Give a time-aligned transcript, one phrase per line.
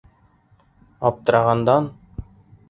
[1.11, 1.91] Аптырағандан: